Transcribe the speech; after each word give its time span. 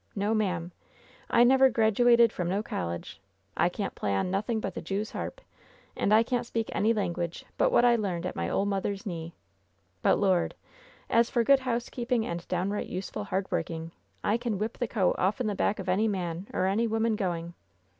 No, 0.15 0.33
ma'am! 0.33 0.71
I 1.29 1.43
never 1.43 1.69
grad 1.69 1.93
uated 1.97 2.31
from 2.31 2.49
no 2.49 2.63
college. 2.63 3.21
I 3.55 3.69
can't 3.69 3.93
play 3.93 4.15
on 4.15 4.31
nothing 4.31 4.59
but 4.59 4.73
the 4.73 4.81
Jew's 4.81 5.11
harp, 5.11 5.41
and 5.95 6.11
I 6.11 6.23
can't 6.23 6.43
speak 6.47 6.69
any 6.71 6.91
language 6.91 7.45
but 7.55 7.71
what 7.71 7.85
I 7.85 7.95
learned 7.95 8.25
at 8.25 8.35
my 8.35 8.49
ole 8.49 8.65
mother's 8.65 9.05
knee. 9.05 9.35
But, 10.01 10.17
Lord! 10.17 10.55
as 11.07 11.29
for 11.29 11.43
good 11.43 11.59
housekeeping 11.59 12.25
and 12.25 12.47
downright 12.47 12.87
useful 12.87 13.25
hard 13.25 13.45
working, 13.51 13.91
I 14.23 14.37
can 14.37 14.57
whip 14.57 14.79
the 14.79 14.87
coat 14.87 15.17
offen 15.19 15.45
the 15.45 15.53
back 15.53 15.77
of 15.77 15.87
any 15.87 16.07
man 16.07 16.47
or 16.51 16.65
any 16.65 16.87
woman 16.87 17.15
going." 17.15 17.53